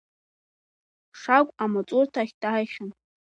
Шагә 1.19 1.51
амаҵурҭахь 1.63 2.33
дааихьан. 2.41 2.89